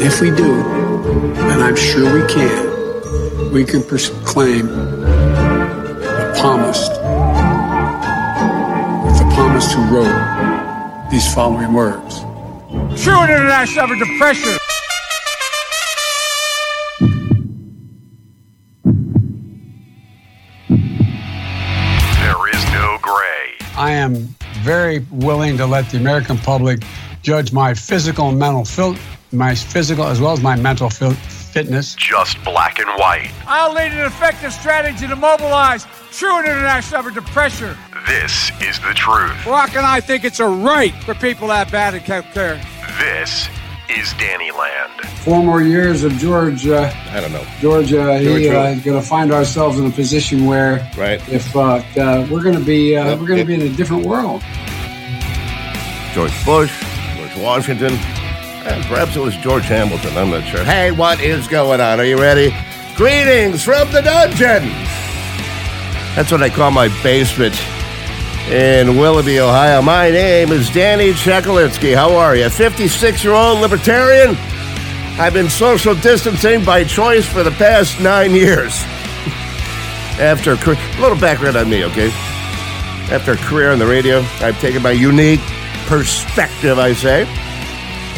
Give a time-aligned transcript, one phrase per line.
[0.00, 6.90] And if we do, and I'm sure we can, we can proclaim the palmist,
[9.18, 12.20] the palmist who wrote these following words.
[13.02, 14.56] True international under pressure.
[22.20, 23.58] There is no gray.
[23.76, 26.82] I am very willing to let the American public
[27.22, 28.96] judge my physical and mental fil-
[29.32, 31.94] my physical as well as my mental fil- fitness.
[31.94, 33.30] Just black and white.
[33.46, 37.76] I'll lead an effective strategy to mobilize true international under pressure.
[38.06, 39.32] This is the truth.
[39.44, 42.60] Barack and I think it's a right for people to have bad health care.
[42.98, 43.48] This
[43.98, 44.92] is Danny Land.
[45.24, 46.66] Four more years of George.
[46.66, 47.44] Uh, I don't know.
[47.60, 51.20] George, uh, he uh, is going to find ourselves in a position where, Right.
[51.28, 53.18] if uh, uh, we're going to be, uh, Yep.
[53.18, 54.42] we're going to be in a different world.
[56.14, 56.72] George Bush,
[57.16, 60.16] George Washington, and perhaps it was George Hamilton.
[60.16, 60.64] I'm not sure.
[60.64, 62.00] Hey, what is going on?
[62.00, 62.54] Are you ready?
[62.96, 64.68] Greetings from the dungeon.
[66.16, 67.54] That's what I call my basement
[68.50, 69.80] in Willoughby, Ohio.
[69.80, 71.94] My name is Danny Chekalinsky.
[71.94, 72.48] How are you?
[72.48, 74.36] 56 year old libertarian.
[75.20, 78.72] I've been social distancing by choice for the past nine years.
[80.18, 82.10] After a little background on me, okay?
[83.12, 85.40] After a career on the radio, I've taken my unique
[85.86, 87.26] perspective, I say,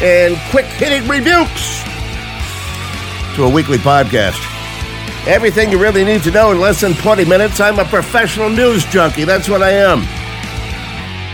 [0.01, 1.83] and quick hitting rebukes
[3.35, 4.39] to a weekly podcast.
[5.27, 7.59] Everything you really need to know in less than 20 minutes.
[7.59, 9.25] I'm a professional news junkie.
[9.25, 10.22] That's what I am.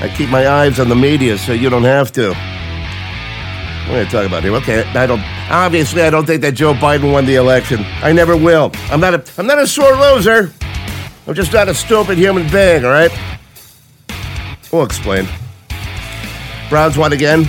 [0.01, 2.29] I keep my eyes on the media so you don't have to.
[2.29, 4.53] What are you talking about here?
[4.53, 5.21] Okay, I don't.
[5.49, 7.79] Obviously, I don't think that Joe Biden won the election.
[8.03, 8.71] I never will.
[8.91, 9.23] I'm not a.
[9.37, 10.53] I'm not a sore loser.
[11.27, 12.85] I'm just not a stupid human being.
[12.85, 13.11] All right.
[14.71, 15.27] We'll explain.
[16.69, 17.43] Browns won again.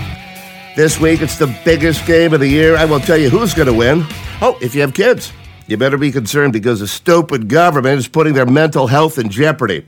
[0.77, 2.75] This week, it's the biggest game of the year.
[2.75, 4.07] I will tell you who's going to win.
[4.41, 5.33] Oh, if you have kids,
[5.67, 9.87] you better be concerned because the stupid government is putting their mental health in jeopardy.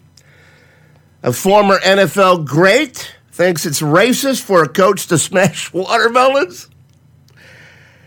[1.22, 6.68] A former NFL great thinks it's racist for a coach to smash watermelons.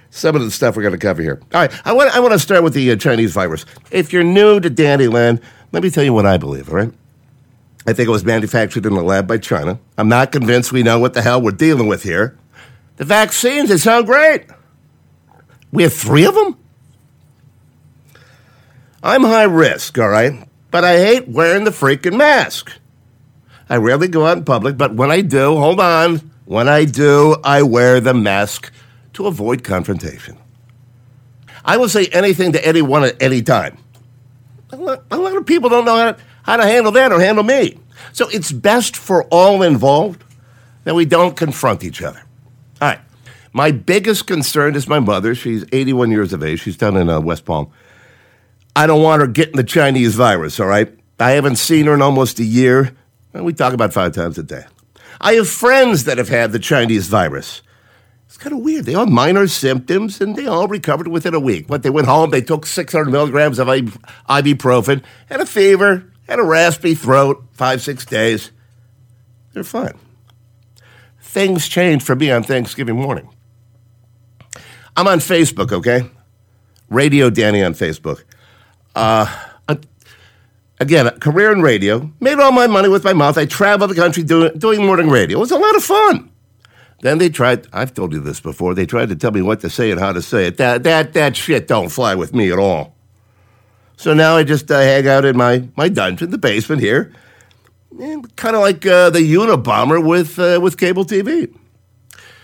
[0.09, 1.41] Some of the stuff we're going to cover here.
[1.53, 3.65] All right, I want, I want to start with the uh, Chinese virus.
[3.91, 6.93] If you're new to Dannyland, let me tell you what I believe, all right?
[7.87, 9.77] I think it was manufactured in a lab by China.
[9.97, 12.37] I'm not convinced we know what the hell we're dealing with here.
[12.97, 14.45] The vaccines, they sound great.
[15.71, 16.57] We have three of them?
[19.03, 20.47] I'm high risk, all right?
[20.71, 22.71] But I hate wearing the freaking mask.
[23.69, 27.37] I rarely go out in public, but when I do, hold on, when I do,
[27.43, 28.71] I wear the mask
[29.13, 30.37] to avoid confrontation.
[31.63, 33.77] I will say anything to anyone at any time.
[34.71, 37.19] A lot, a lot of people don't know how to, how to handle that or
[37.19, 37.79] handle me.
[38.13, 40.23] So it's best for all involved
[40.83, 42.21] that we don't confront each other.
[42.81, 42.99] All right.
[43.51, 45.33] My biggest concern is my mother.
[45.33, 46.59] She's 81 years of age.
[46.59, 47.71] She's down in uh, West Palm.
[48.75, 50.93] I don't want her getting the Chinese virus, all right?
[51.19, 52.95] I haven't seen her in almost a year.
[53.43, 54.65] We talk about five times a day.
[55.19, 57.61] I have friends that have had the Chinese virus.
[58.27, 58.85] It's kind of weird.
[58.85, 61.67] They all minor symptoms and they all recovered within a week.
[61.67, 66.43] But they went home, they took 600 milligrams of ibuprofen, had a fever, had a
[66.43, 68.51] raspy throat, five, six days.
[69.53, 69.97] They're fine.
[71.21, 73.29] Things changed for me on Thanksgiving morning.
[74.97, 76.09] I'm on Facebook, okay?
[76.89, 78.23] Radio Danny on Facebook.
[78.95, 79.33] Uh,
[80.79, 82.11] again, career in radio.
[82.19, 83.37] Made all my money with my mouth.
[83.37, 85.37] I traveled the country doing, doing morning radio.
[85.37, 86.31] It was a lot of fun.
[87.01, 89.69] Then they tried, I've told you this before, they tried to tell me what to
[89.69, 90.57] say and how to say it.
[90.57, 92.95] That, that, that shit don't fly with me at all.
[93.97, 97.13] So now I just uh, hang out in my, my dungeon, the basement here,
[98.35, 101.53] kind of like uh, the Unabomber with, uh, with cable TV.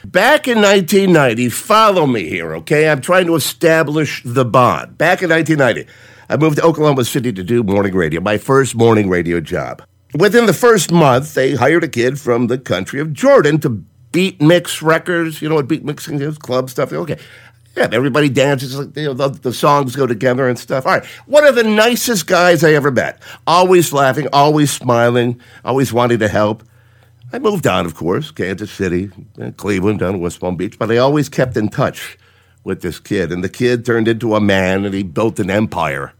[0.05, 2.89] Back in 1990, follow me here, okay?
[2.89, 4.97] I'm trying to establish the bond.
[4.97, 5.91] Back in 1990,
[6.31, 9.83] I moved to Oklahoma City to do morning radio, my first morning radio job.
[10.17, 13.83] Within the first month, they hired a kid from the country of Jordan to
[14.13, 15.41] beat mix records.
[15.41, 16.37] You know what beat mixing is?
[16.37, 16.93] Club stuff.
[16.93, 17.17] Okay.
[17.75, 18.73] Yeah, everybody dances.
[18.95, 20.85] You know, the, the songs go together and stuff.
[20.85, 21.05] All right.
[21.25, 23.21] One of the nicest guys I ever met.
[23.45, 26.63] Always laughing, always smiling, always wanting to help.
[27.33, 29.11] I moved on, of course, Kansas City,
[29.41, 32.17] uh, Cleveland, down to West Palm Beach, but I always kept in touch
[32.63, 33.33] with this kid.
[33.33, 36.13] And the kid turned into a man and he built an empire.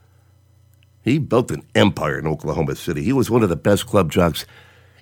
[1.04, 3.04] He built an empire in Oklahoma City.
[3.04, 4.46] He was one of the best club jocks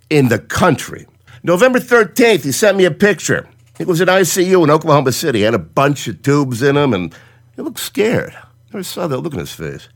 [0.10, 1.06] in the country.
[1.44, 3.48] November 13th, he sent me a picture.
[3.78, 5.40] He was in ICU in Oklahoma City.
[5.40, 7.14] He had a bunch of tubes in him and
[7.56, 8.38] he looked scared.
[8.74, 9.90] Never saw that look on his face.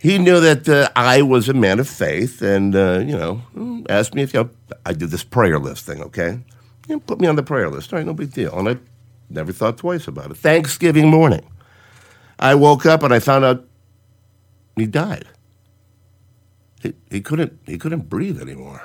[0.00, 3.42] He knew that uh, I was a man of faith and, uh, you know,
[3.88, 4.50] asked me if you know,
[4.84, 6.40] I did this prayer list thing, okay?
[7.06, 7.92] Put me on the prayer list.
[7.92, 8.58] All right, no big deal.
[8.58, 8.76] And I
[9.32, 10.36] Never thought twice about it.
[10.36, 11.42] Thanksgiving morning.
[12.38, 13.64] I woke up and I found out
[14.76, 15.26] he died.
[16.82, 18.82] He, he couldn't he couldn't breathe anymore.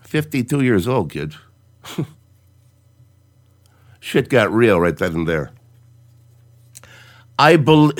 [0.00, 1.34] 52 years old, kid.
[4.00, 5.52] Shit got real right then and there.
[7.38, 7.94] I believe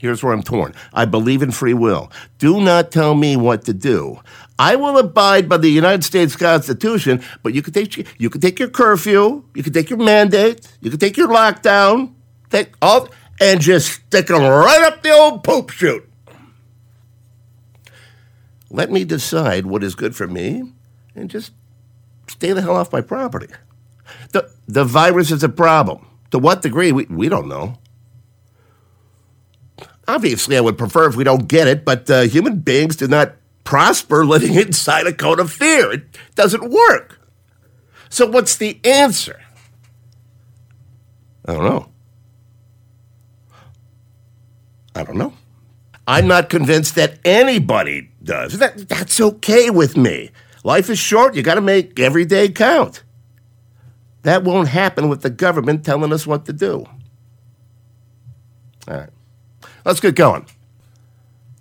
[0.00, 0.74] here's where I'm torn.
[0.92, 2.10] I believe in free will.
[2.38, 4.20] Do not tell me what to do.
[4.58, 8.58] I will abide by the United States Constitution, but you can take you can take
[8.58, 12.14] your curfew, you can take your mandate, you can take your lockdown,
[12.50, 13.08] take all
[13.40, 16.08] and just stick them right up the old poop chute.
[18.70, 20.72] Let me decide what is good for me
[21.14, 21.52] and just
[22.26, 23.48] stay the hell off my property.
[24.32, 26.06] The, the virus is a problem.
[26.30, 27.78] To what degree, we, we don't know.
[30.06, 33.36] Obviously, I would prefer if we don't get it, but uh, human beings do not
[33.64, 35.92] prosper living inside a cone of fear.
[35.92, 37.20] It doesn't work.
[38.10, 39.40] So, what's the answer?
[41.46, 41.90] I don't know.
[44.98, 45.32] I don't know.
[46.08, 48.58] I'm not convinced that anybody does.
[48.58, 50.30] That, that's okay with me.
[50.64, 51.36] Life is short.
[51.36, 53.04] You got to make every day count.
[54.22, 56.84] That won't happen with the government telling us what to do.
[58.88, 59.10] All right.
[59.84, 60.46] Let's get going.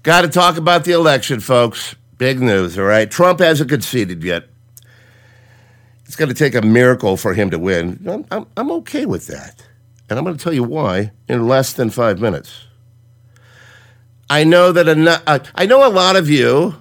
[0.01, 1.95] Got to talk about the election, folks.
[2.17, 3.11] Big news, all right?
[3.11, 4.45] Trump hasn't conceded yet.
[6.05, 8.03] It's going to take a miracle for him to win.
[8.07, 9.67] I'm, I'm, I'm okay with that.
[10.09, 12.66] And I'm going to tell you why in less than five minutes.
[14.29, 16.75] I know that a, uh, I know a lot of you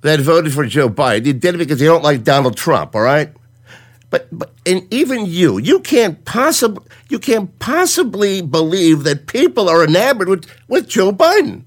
[0.00, 1.26] that voted for Joe Biden.
[1.26, 3.32] You did it because you don't like Donald Trump, all right?
[4.10, 9.84] But, but and even you, you can't possibly you can't possibly believe that people are
[9.84, 11.64] enamored with, with Joe Biden.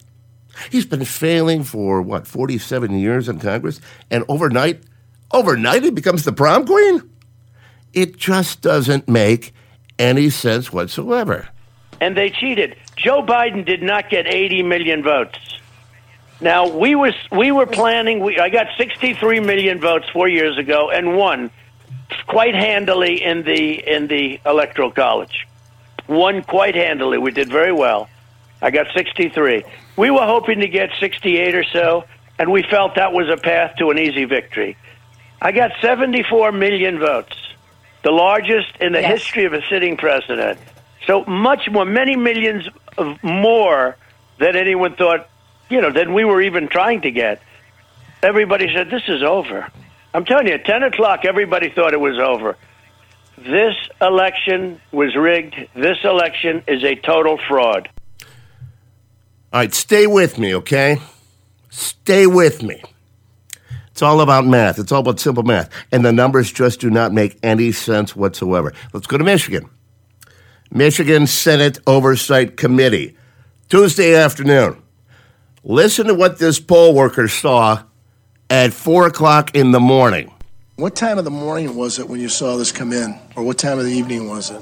[0.69, 3.79] He's been failing for what, 47 years in Congress,
[4.09, 4.81] and overnight,
[5.31, 7.09] overnight he becomes the prom queen?
[7.93, 9.53] It just doesn't make
[9.99, 11.49] any sense whatsoever.
[11.99, 12.77] And they cheated.
[12.95, 15.39] Joe Biden did not get 80 million votes.
[16.39, 18.19] Now we were we were planning.
[18.19, 21.49] We, I got 63 million votes four years ago and won
[22.27, 25.47] quite handily in the in the electoral college.
[26.07, 27.17] Won quite handily.
[27.17, 28.07] We did very well.
[28.61, 29.63] I got 63.
[29.97, 32.05] We were hoping to get 68 or so,
[32.39, 34.77] and we felt that was a path to an easy victory.
[35.41, 37.35] I got 74 million votes,
[38.03, 39.21] the largest in the yes.
[39.21, 40.59] history of a sitting president.
[41.07, 42.67] So much more, many millions
[42.97, 43.95] of more
[44.39, 45.29] than anyone thought,
[45.69, 47.41] you know, than we were even trying to get.
[48.21, 49.71] Everybody said, this is over.
[50.13, 52.57] I'm telling you, at 10 o'clock, everybody thought it was over.
[53.37, 55.55] This election was rigged.
[55.75, 57.89] This election is a total fraud.
[59.53, 60.99] All right, stay with me, okay?
[61.69, 62.81] Stay with me.
[63.91, 64.77] It's all about math.
[64.77, 65.69] It's all about simple math.
[65.91, 68.73] And the numbers just do not make any sense whatsoever.
[68.93, 69.69] Let's go to Michigan.
[70.71, 73.15] Michigan Senate Oversight Committee,
[73.69, 74.81] Tuesday afternoon.
[75.63, 77.83] Listen to what this poll worker saw
[78.49, 80.33] at 4 o'clock in the morning.
[80.75, 83.19] What time of the morning was it when you saw this come in?
[83.35, 84.61] Or what time of the evening was it?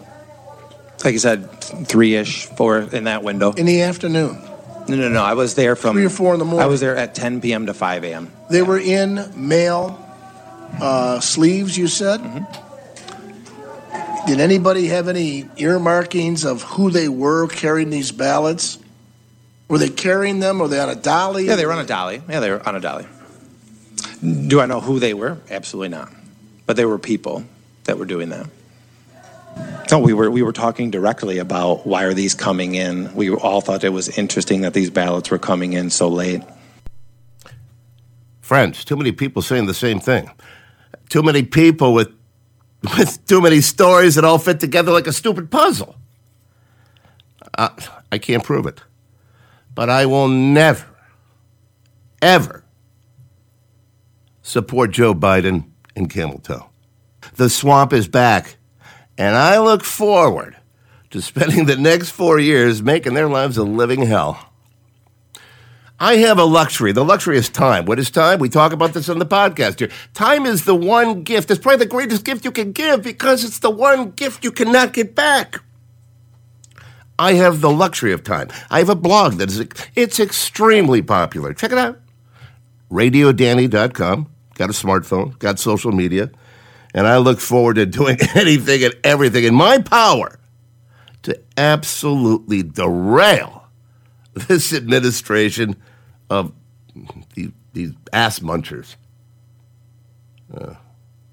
[1.04, 3.52] Like I said, three ish, four in that window.
[3.52, 4.42] In the afternoon?
[4.88, 5.24] No, no, no.
[5.24, 5.96] I was there from.
[5.96, 6.64] Three or four in the morning?
[6.64, 7.66] I was there at 10 p.m.
[7.66, 8.32] to 5 a.m.
[8.50, 10.00] They were in mail
[10.80, 12.22] uh, sleeves, you said?
[12.22, 12.65] Mm-hmm.
[14.28, 18.80] Did anybody have any earmarkings of who they were carrying these ballots?
[19.68, 20.60] Were they carrying them?
[20.60, 21.46] Were they on a dolly?
[21.46, 22.22] Yeah, they were on a dolly.
[22.28, 23.06] Yeah, they were on a dolly.
[24.48, 25.38] Do I know who they were?
[25.50, 26.12] Absolutely not.
[26.66, 27.44] But they were people
[27.84, 28.48] that were doing that.
[29.92, 33.14] No, we were we were talking directly about why are these coming in.
[33.14, 36.42] We all thought it was interesting that these ballots were coming in so late.
[38.42, 40.30] Friends, too many people saying the same thing.
[41.10, 42.10] Too many people with
[42.98, 45.96] with too many stories that all fit together like a stupid puzzle.
[47.58, 47.70] Uh,
[48.12, 48.82] I can't prove it.
[49.74, 50.86] But I will never,
[52.22, 52.64] ever
[54.42, 55.66] support Joe Biden
[55.96, 56.70] in camel toe.
[57.36, 58.58] The swamp is back,
[59.18, 60.56] and I look forward
[61.12, 64.54] to spending the next four years making their lives a living hell.
[66.00, 66.92] I have a luxury.
[66.92, 67.86] The luxury is time.
[67.86, 68.40] What is time?
[68.40, 69.90] We talk about this on the podcast here.
[70.14, 71.50] Time is the one gift.
[71.50, 74.92] It's probably the greatest gift you can give because it's the one gift you cannot
[74.92, 75.62] get back.
[77.18, 78.50] I have the luxury of time.
[78.70, 81.54] I have a blog that is it's extremely popular.
[81.54, 81.98] Check it out.
[82.92, 84.30] RadioDanny.com.
[84.56, 86.30] Got a smartphone, got social media,
[86.94, 90.40] and I look forward to doing anything and everything in my power
[91.24, 93.65] to absolutely derail
[94.48, 95.76] this administration
[96.30, 96.52] of
[97.34, 98.96] these, these ass munchers.
[100.54, 100.76] Uh,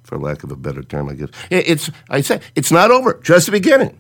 [0.03, 1.31] for lack of a better term, I guess.
[1.51, 3.99] It's I say it's not over, just the beginning.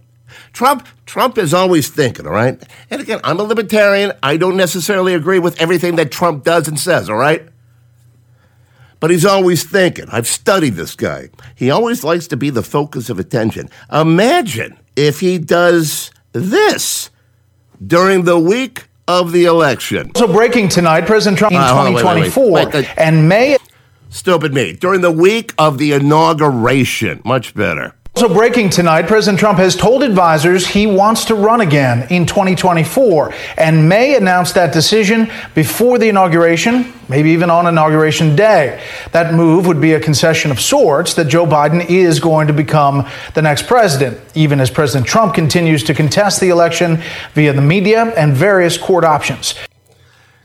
[0.52, 2.62] Trump Trump is always thinking, all right?
[2.90, 4.12] And again, I'm a libertarian.
[4.22, 7.48] I don't necessarily agree with everything that Trump does and says, all right?
[9.00, 10.06] But he's always thinking.
[10.12, 11.30] I've studied this guy.
[11.56, 13.68] He always likes to be the focus of attention.
[13.90, 17.10] Imagine if he does this
[17.84, 20.12] during the week of the election.
[20.16, 22.74] So breaking tonight, President Trump in Uh, hold on, wait, wait, 2024 wait.
[22.74, 23.56] Wait, uh, and May
[24.12, 24.74] Stupid me.
[24.74, 27.22] During the week of the inauguration.
[27.24, 27.94] Much better.
[28.14, 33.34] So breaking tonight, President Trump has told advisors he wants to run again in 2024
[33.56, 38.80] and may announce that decision before the inauguration, maybe even on inauguration day.
[39.10, 43.08] That move would be a concession of sorts that Joe Biden is going to become
[43.34, 47.02] the next president, even as President Trump continues to contest the election
[47.34, 49.54] via the media and various court options.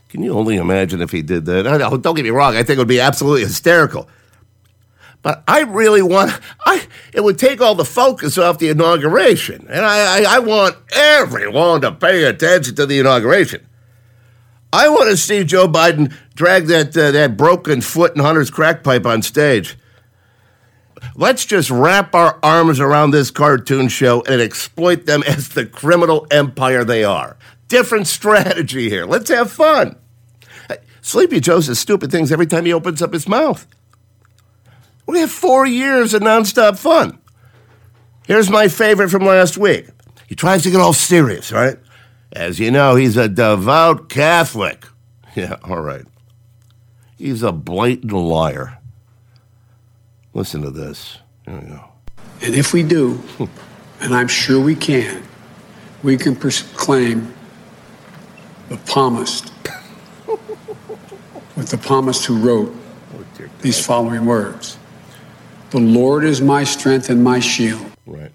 [0.08, 1.64] Can you only imagine if he did that?
[2.02, 2.56] Don't get me wrong.
[2.56, 4.08] I think it would be absolutely hysterical.
[5.22, 9.66] But I really want, I, it would take all the focus off the inauguration.
[9.68, 13.66] And I, I, I want everyone to pay attention to the inauguration.
[14.72, 18.84] I want to see Joe Biden drag that, uh, that broken foot in Hunter's crack
[18.84, 19.76] pipe on stage.
[21.14, 26.26] Let's just wrap our arms around this cartoon show and exploit them as the criminal
[26.30, 27.36] empire they are.
[27.68, 29.04] Different strategy here.
[29.04, 29.96] Let's have fun.
[31.00, 33.66] Sleepy Joe says stupid things every time he opens up his mouth.
[35.08, 37.18] We have four years of nonstop fun.
[38.26, 39.88] Here's my favorite from last week.
[40.26, 41.78] He tries to get all serious, right?
[42.30, 44.84] As you know, he's a devout Catholic.
[45.36, 46.04] Yeah, all right.
[47.16, 48.78] He's a blatant liar.
[50.34, 51.18] Listen to this.
[51.44, 51.84] Here we go.
[52.42, 53.22] And if we do,
[54.00, 55.22] and I'm sure we can,
[56.02, 57.32] we can proclaim
[58.68, 59.52] the palmist,
[61.56, 62.74] with the palmist who wrote
[63.60, 64.76] these following words
[65.70, 67.84] The Lord is my strength and my shield.
[68.06, 68.32] Right.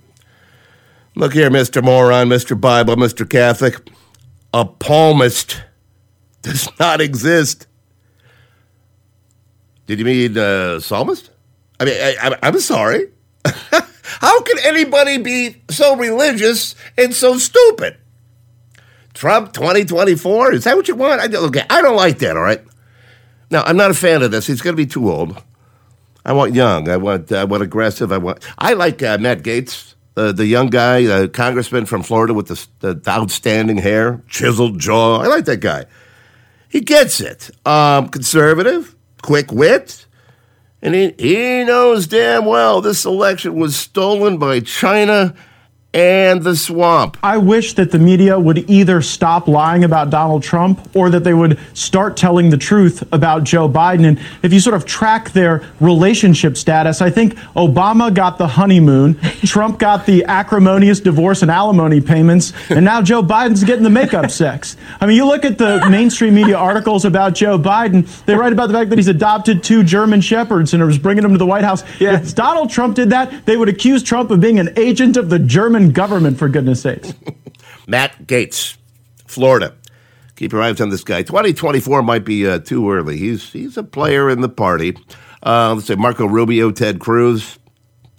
[1.16, 1.84] Look here, Mr.
[1.84, 2.60] Moron, Mr.
[2.60, 3.28] Bible, Mr.
[3.28, 3.76] Catholic.
[4.54, 5.62] A palmist
[6.44, 7.68] does not exist.
[9.88, 11.32] Did you mean uh, psalmist?
[11.80, 13.08] I mean, I, I'm sorry.
[13.46, 17.98] How can anybody be so religious and so stupid?
[19.14, 20.54] Trump 2024?
[20.54, 21.22] Is that what you want?
[21.22, 22.62] I, okay, I don't like that, all right?
[23.50, 24.48] Now, I'm not a fan of this.
[24.48, 25.42] He's going to be too old.
[26.26, 26.90] I want young.
[26.90, 28.12] I want I want aggressive.
[28.12, 28.44] I want.
[28.58, 32.68] I like uh, Matt Gaetz, uh, the young guy, the congressman from Florida with the,
[32.80, 35.18] the outstanding hair, chiseled jaw.
[35.18, 35.86] I like that guy.
[36.70, 37.52] He gets it.
[37.66, 40.06] Um, conservative, quick wit,
[40.82, 45.36] and he he knows damn well this election was stolen by China
[45.94, 47.18] and the swamp.
[47.22, 51.34] I wish that the media would either stop lying about Donald Trump or that they
[51.34, 54.06] would start telling the truth about Joe Biden.
[54.06, 59.20] And if you sort of track their relationship status, I think Obama got the honeymoon,
[59.46, 64.32] Trump got the acrimonious divorce and alimony payments, and now Joe Biden's getting the makeup
[64.32, 64.76] sex.
[65.00, 68.68] I mean, you look at the mainstream media articles about Joe Biden, they write about
[68.68, 71.64] the fact that he's adopted two German shepherds and was bringing them to the White
[71.64, 71.84] House.
[72.00, 75.40] If Donald Trump did that, they would accuse Trump of being an agent of the
[75.40, 77.14] German government, for goodness sakes.
[77.88, 78.78] Matt Gaetz,
[79.28, 79.76] Florida.
[80.36, 81.22] Keep your eyes on this guy.
[81.22, 83.18] 2024 might be uh, too early.
[83.18, 84.96] He's he's a player in the party.
[85.44, 87.60] Uh, let's say Marco Rubio, Ted Cruz.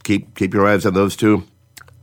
[0.05, 1.45] Keep keep your eyes on those two.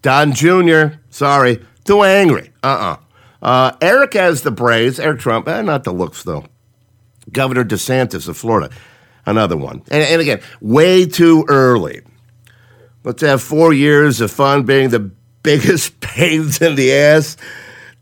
[0.01, 0.97] Don Jr.
[1.09, 2.51] Sorry, too angry.
[2.63, 2.97] Uh-uh.
[3.41, 4.99] Uh Eric has the Braves.
[4.99, 6.45] Eric Trump, eh, not the looks though.
[7.31, 8.69] Governor DeSantis of Florida,
[9.25, 9.83] another one.
[9.91, 12.01] And, and again, way too early.
[13.03, 15.11] Let's have four years of fun being the
[15.43, 17.37] biggest pains in the ass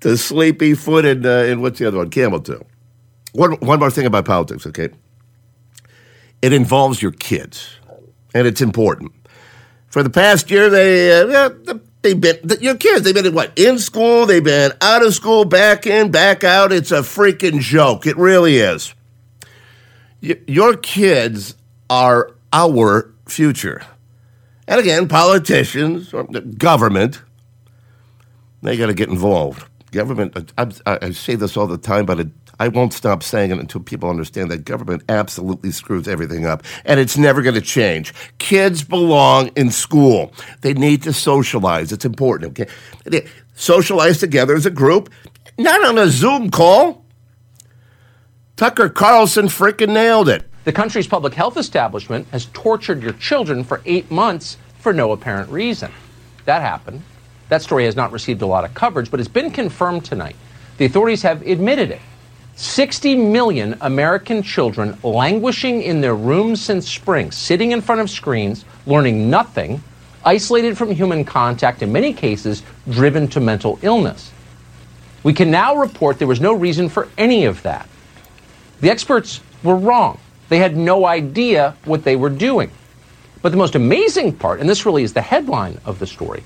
[0.01, 2.09] to Sleepy Foot and, uh, and what's the other one?
[2.09, 2.65] Camel Toe.
[3.33, 4.89] One, one more thing about politics, okay?
[6.41, 7.69] It involves your kids,
[8.33, 9.11] and it's important.
[9.89, 11.49] For the past year, they, uh,
[12.01, 15.85] they've been, your kids, they've been, what, in school, they've been out of school, back
[15.85, 16.71] in, back out.
[16.71, 18.05] It's a freaking joke.
[18.07, 18.93] It really is.
[20.21, 21.55] Y- your kids
[21.89, 23.81] are our future.
[24.67, 27.21] And again, politicians or government,
[28.61, 29.65] they got to get involved.
[29.91, 32.27] Government, I, I, I say this all the time, but it,
[32.59, 36.63] I won't stop saying it until people understand that government absolutely screws everything up.
[36.85, 38.13] And it's never going to change.
[38.37, 40.33] Kids belong in school.
[40.61, 41.91] They need to socialize.
[41.91, 42.71] It's important, okay?
[43.05, 45.09] They socialize together as a group,
[45.57, 47.05] not on a Zoom call.
[48.57, 50.45] Tucker Carlson freaking nailed it.
[50.65, 55.49] The country's public health establishment has tortured your children for eight months for no apparent
[55.49, 55.91] reason.
[56.45, 57.01] That happened.
[57.49, 60.35] That story has not received a lot of coverage, but it's been confirmed tonight.
[60.77, 62.01] The authorities have admitted it.
[62.55, 68.65] 60 million American children languishing in their rooms since spring, sitting in front of screens,
[68.85, 69.81] learning nothing,
[70.23, 74.31] isolated from human contact, in many cases, driven to mental illness.
[75.23, 77.89] We can now report there was no reason for any of that.
[78.81, 80.19] The experts were wrong.
[80.49, 82.71] They had no idea what they were doing.
[83.41, 86.43] But the most amazing part, and this really is the headline of the story,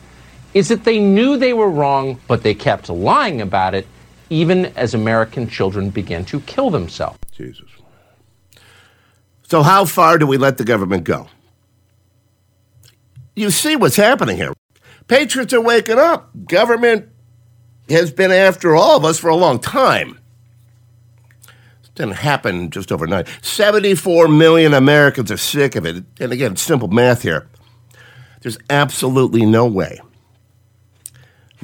[0.53, 3.87] is that they knew they were wrong, but they kept lying about it,
[4.29, 7.17] even as American children began to kill themselves.
[7.31, 7.69] Jesus.
[9.43, 11.27] So, how far do we let the government go?
[13.35, 14.53] You see what's happening here.
[15.07, 16.29] Patriots are waking up.
[16.47, 17.09] Government
[17.89, 20.19] has been after all of us for a long time.
[21.83, 23.27] It didn't happen just overnight.
[23.41, 26.03] 74 million Americans are sick of it.
[26.19, 27.47] And again, simple math here.
[28.41, 29.99] There's absolutely no way,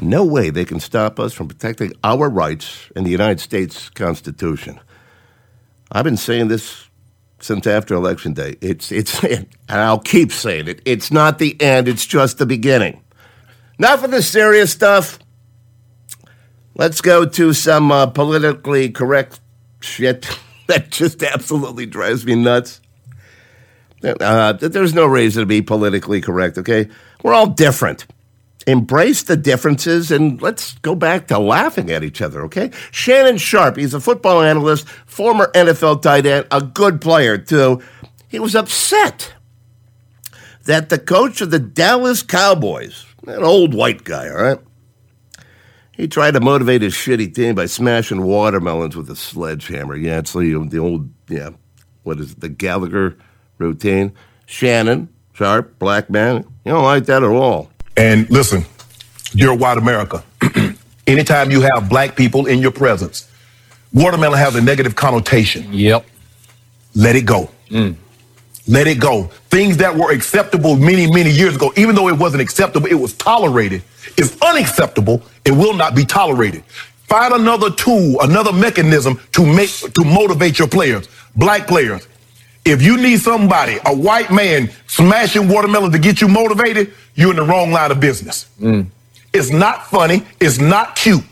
[0.01, 4.79] no way they can stop us from protecting our rights in the United States Constitution.
[5.91, 6.89] I've been saying this
[7.39, 8.57] since after election day.
[8.61, 10.81] It's it's and I'll keep saying it.
[10.85, 13.01] It's not the end, it's just the beginning.
[13.77, 15.19] Enough of the serious stuff.
[16.75, 19.39] Let's go to some uh, politically correct
[19.81, 20.29] shit
[20.67, 22.81] that just absolutely drives me nuts.
[24.03, 26.87] Uh, there's no reason to be politically correct, okay?
[27.21, 28.05] We're all different.
[28.69, 32.69] Embrace the differences and let's go back to laughing at each other, okay?
[32.91, 37.81] Shannon Sharpe, he's a football analyst, former NFL tight end, a good player too.
[38.27, 39.33] He was upset
[40.65, 44.59] that the coach of the Dallas Cowboys, an old white guy, all right?
[45.93, 49.95] He tried to motivate his shitty team by smashing watermelons with a sledgehammer.
[49.95, 51.49] Yeah, it's the, the old, yeah,
[52.03, 53.17] what is it, the Gallagher
[53.57, 54.13] routine.
[54.45, 57.71] Shannon, sharp, black man, you don't like that at all.
[57.99, 58.65] And listen,
[59.35, 60.23] dear white America,
[61.07, 63.29] anytime you have black people in your presence,
[63.93, 65.67] watermelon has a negative connotation.
[65.73, 66.05] Yep.
[66.95, 67.49] Let it go.
[67.69, 67.97] Mm.
[68.69, 69.23] Let it go.
[69.49, 73.15] Things that were acceptable many, many years ago, even though it wasn't acceptable, it was
[73.15, 73.83] tolerated,
[74.17, 76.63] is unacceptable and will not be tolerated.
[77.09, 82.07] Find another tool, another mechanism to make to motivate your players, black players.
[82.63, 87.35] If you need somebody, a white man smashing watermelon to get you motivated, you're in
[87.35, 88.45] the wrong line of business.
[89.33, 90.25] It's not funny.
[90.39, 91.23] It's not cute.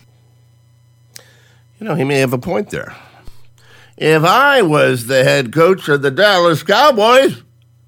[1.80, 2.94] You know, he may have a point there.
[3.96, 7.42] If I was the head coach of the Dallas Cowboys,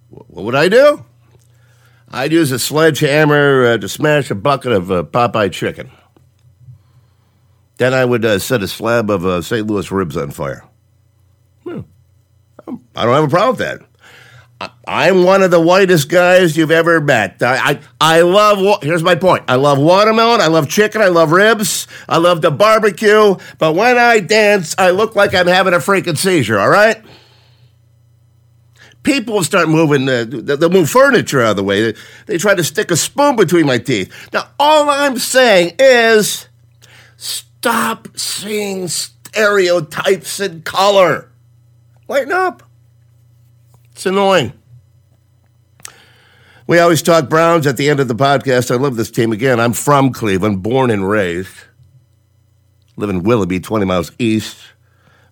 [0.09, 1.03] what would I do?
[2.07, 5.91] I'd use a sledgehammer uh, to smash a bucket of uh, Popeye chicken.
[7.79, 9.67] Then I would uh, set a slab of uh, St.
[9.67, 10.63] Louis ribs on fire.
[11.63, 11.81] Hmm.
[12.95, 13.88] I don't have a problem with that.
[14.85, 17.41] I'm one of the whitest guys you've ever met.
[17.41, 19.45] I, I, I love, here's my point.
[19.47, 20.41] I love watermelon.
[20.41, 21.01] I love chicken.
[21.01, 21.87] I love ribs.
[22.09, 23.35] I love the barbecue.
[23.57, 27.01] But when I dance, I look like I'm having a freaking seizure, all right?
[29.03, 31.91] People start moving, uh, they'll move furniture out of the way.
[31.91, 34.13] They, they try to stick a spoon between my teeth.
[34.33, 36.49] Now, all I'm saying is
[37.15, 41.31] stop seeing stereotypes in color.
[42.09, 42.68] Lighten up.
[43.99, 44.53] It's annoying.
[46.67, 48.71] We always talk Browns at the end of the podcast.
[48.71, 49.33] I love this team.
[49.33, 51.51] Again, I'm from Cleveland, born and raised.
[52.95, 54.57] Live in Willoughby, 20 miles east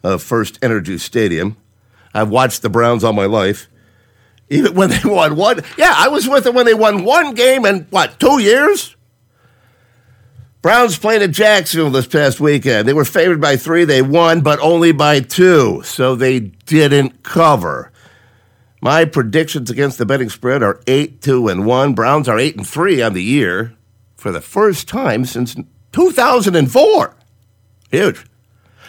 [0.04, 1.56] of FirstEnergy Stadium.
[2.14, 3.70] I've watched the Browns all my life.
[4.50, 5.62] Even when they won one.
[5.78, 8.98] Yeah, I was with them when they won one game in, what, two years?
[10.62, 12.86] Browns played at Jacksonville this past weekend.
[12.86, 13.86] They were favored by three.
[13.86, 17.94] They won, but only by two, so they didn't cover.
[18.82, 21.94] My predictions against the betting spread are eight, two, and one.
[21.94, 23.76] Browns are eight and three on the year
[24.16, 25.56] for the first time since
[25.94, 27.16] 2004.
[27.90, 28.26] Huge.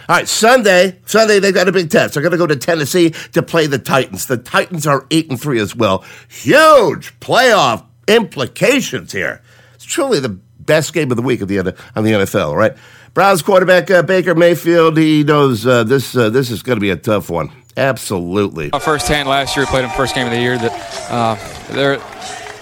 [0.08, 0.98] All right, Sunday.
[1.04, 2.14] Sunday they got a big test.
[2.14, 4.26] They're going to go to Tennessee to play the Titans.
[4.26, 6.04] The Titans are eight and three as well.
[6.28, 9.42] Huge playoff implications here.
[9.74, 12.56] It's truly the best game of the week of the on the NFL.
[12.56, 12.74] Right?
[13.12, 14.96] Browns quarterback uh, Baker Mayfield.
[14.96, 16.16] He knows uh, this.
[16.16, 17.50] Uh, this is going to be a tough one.
[17.78, 18.72] Absolutely.
[18.72, 20.58] Uh, Firsthand last year, we played them first game of the year.
[20.58, 21.98] That uh, they're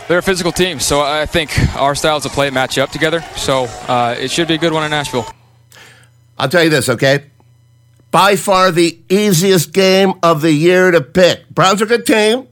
[0.08, 3.22] they're a physical team, so I think our styles of play match up together.
[3.34, 5.26] So uh, it should be a good one in Nashville.
[6.38, 7.24] I'll tell you this, okay?
[8.10, 11.48] By far the easiest game of the year to pick.
[11.48, 12.46] Browns are a good team.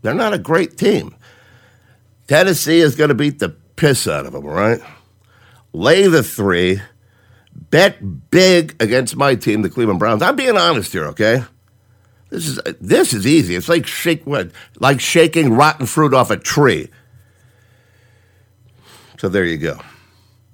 [0.00, 1.14] They're not a great team.
[2.26, 4.80] Tennessee is going to beat the piss out of them, all right?
[5.74, 6.80] Lay the three.
[7.52, 10.22] Bet big against my team, the Cleveland Browns.
[10.22, 11.44] I'm being honest here, okay?
[12.30, 13.54] This is this is easy.
[13.54, 16.90] It's like shake what like shaking rotten fruit off a tree.
[19.18, 19.80] So there you go.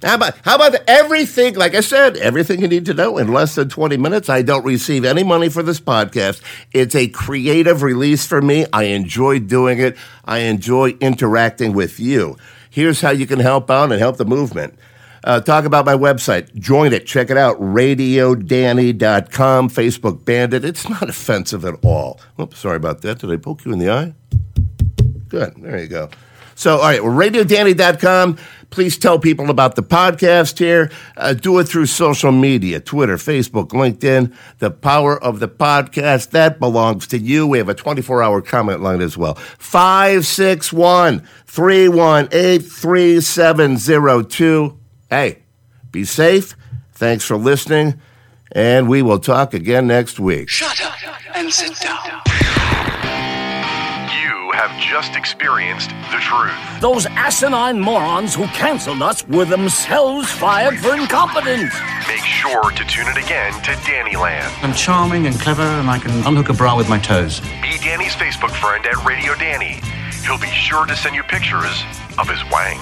[0.02, 1.54] How about how about everything?
[1.54, 4.28] Like I said, everything you need to know in less than twenty minutes.
[4.28, 6.42] I don't receive any money for this podcast.
[6.72, 8.66] It's a creative release for me.
[8.72, 9.96] I enjoy doing it.
[10.24, 12.36] I enjoy interacting with you.
[12.70, 14.78] Here's how you can help out and help the movement.
[15.24, 16.54] Uh, talk about my website.
[16.54, 17.06] Join it.
[17.06, 17.58] Check it out.
[17.60, 19.70] RadioDanny.com.
[19.70, 20.64] Facebook Bandit.
[20.64, 22.20] It's not offensive at all.
[22.38, 23.20] Oops, sorry about that.
[23.20, 24.14] Did I poke you in the eye?
[25.28, 25.54] Good.
[25.56, 26.10] There you go.
[26.56, 28.38] So, all right, well, radiodanny.com.
[28.70, 30.90] Please tell people about the podcast here.
[31.16, 34.34] Uh, do it through social media Twitter, Facebook, LinkedIn.
[34.58, 37.46] The power of the podcast, that belongs to you.
[37.46, 39.34] We have a 24 hour comment line as well.
[39.34, 44.78] 561 318 3702.
[45.14, 45.44] Hey,
[45.92, 46.56] be safe.
[46.94, 48.00] Thanks for listening.
[48.50, 50.48] And we will talk again next week.
[50.48, 50.96] Shut up
[51.36, 52.04] and sit down.
[54.10, 56.80] You have just experienced the truth.
[56.80, 61.72] Those asinine morons who canceled us were themselves fired for incompetence.
[62.08, 64.50] Make sure to tune in again to Dannyland.
[64.64, 67.38] I'm charming and clever, and I can unhook a bra with my toes.
[67.62, 69.80] Be Danny's Facebook friend at Radio Danny.
[70.24, 71.84] He'll be sure to send you pictures
[72.18, 72.80] of his wang.